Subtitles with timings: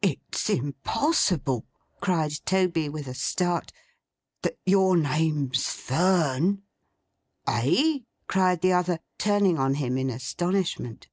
[0.00, 1.66] 'It's impossible,'
[2.00, 3.72] cried Toby with a start,
[4.40, 6.62] 'that your name's Fern!'
[7.46, 11.08] 'Eh!' cried the other, turning on him in astonishment.